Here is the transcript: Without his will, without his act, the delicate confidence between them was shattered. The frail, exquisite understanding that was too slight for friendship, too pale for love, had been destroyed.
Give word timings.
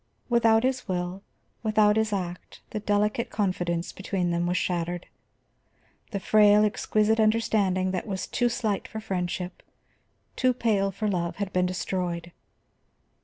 Without 0.29 0.63
his 0.63 0.87
will, 0.87 1.21
without 1.61 1.95
his 1.95 2.11
act, 2.11 2.61
the 2.71 2.79
delicate 2.79 3.29
confidence 3.29 3.91
between 3.91 4.31
them 4.31 4.47
was 4.47 4.57
shattered. 4.57 5.05
The 6.09 6.19
frail, 6.19 6.65
exquisite 6.65 7.19
understanding 7.19 7.91
that 7.91 8.07
was 8.07 8.25
too 8.25 8.49
slight 8.49 8.87
for 8.87 8.99
friendship, 8.99 9.61
too 10.35 10.55
pale 10.55 10.89
for 10.89 11.07
love, 11.07 11.35
had 11.35 11.53
been 11.53 11.67
destroyed. 11.67 12.31